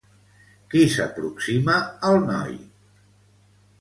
Qui 0.71 0.81
s'aproxima 0.93 1.77
al 2.13 2.19
noi? 2.31 2.57